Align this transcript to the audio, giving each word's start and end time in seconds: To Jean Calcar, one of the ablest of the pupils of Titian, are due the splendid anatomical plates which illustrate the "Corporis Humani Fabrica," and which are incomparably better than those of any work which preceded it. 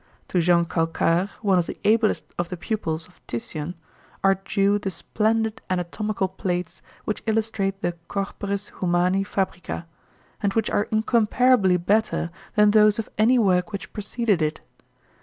To 0.29 0.41
Jean 0.41 0.65
Calcar, 0.65 1.29
one 1.43 1.59
of 1.59 1.67
the 1.67 1.77
ablest 1.83 2.25
of 2.39 2.49
the 2.49 2.57
pupils 2.57 3.07
of 3.07 3.21
Titian, 3.27 3.75
are 4.23 4.33
due 4.45 4.79
the 4.79 4.89
splendid 4.89 5.61
anatomical 5.69 6.27
plates 6.27 6.81
which 7.05 7.21
illustrate 7.27 7.83
the 7.83 7.91
"Corporis 8.07 8.69
Humani 8.79 9.23
Fabrica," 9.23 9.85
and 10.41 10.53
which 10.55 10.71
are 10.71 10.87
incomparably 10.89 11.77
better 11.77 12.31
than 12.55 12.71
those 12.71 12.97
of 12.97 13.09
any 13.19 13.37
work 13.37 13.71
which 13.71 13.93
preceded 13.93 14.41
it. 14.41 14.59